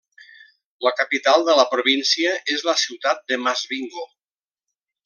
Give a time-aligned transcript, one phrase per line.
[0.87, 4.11] La capital de la província és la ciutat de Masvingo.